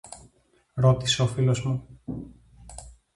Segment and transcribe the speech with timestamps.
[0.73, 1.87] ρώτησε ο φίλος μου.